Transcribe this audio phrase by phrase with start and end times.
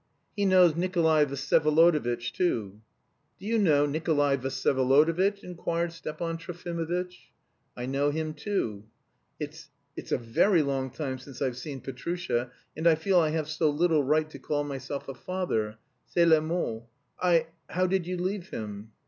[0.35, 2.81] "He knows Nikolay Vsyevolodovitch too."
[3.39, 7.29] "Do you know Nikolay Vsyevolodovitch?" inquired Stepan Trofimovitch.
[7.77, 8.85] "I know him too."
[9.39, 9.69] "It's...
[9.95, 12.87] it's a very long time since I've seen Petrusha, and...
[12.87, 15.77] I feel I have so little right to call myself a father...
[16.07, 16.81] c'est le mot;
[17.21, 17.45] I...
[17.69, 18.93] how did you leave him?"